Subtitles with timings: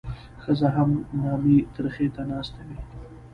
[0.43, 0.89] ښځه هم
[1.21, 2.77] نامي ترخي ته ناسته وي.